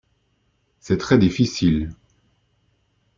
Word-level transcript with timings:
C’est 0.79 0.97
très 0.97 1.19
difficile. 1.19 1.93